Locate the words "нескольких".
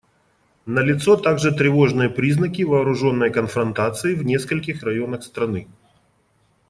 4.25-4.81